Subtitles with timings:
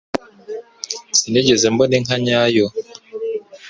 [1.17, 2.67] Sinigeze mbona inka nyayo.